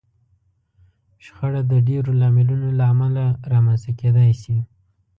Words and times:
شخړه 1.25 1.61
د 1.71 1.73
ډېرو 1.87 2.11
لاملونو 2.21 2.67
له 2.79 2.83
امله 2.93 3.25
رامنځته 3.51 3.91
کېدای 4.01 4.31
شي. 4.41 4.57